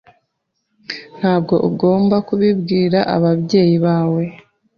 Ntabwo 1.17 1.55
ugomba 1.69 2.15
kubibwira 2.27 2.99
ababyeyi 3.15 3.77
bawe. 3.85 4.23